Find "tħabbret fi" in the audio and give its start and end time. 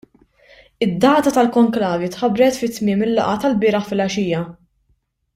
2.15-2.69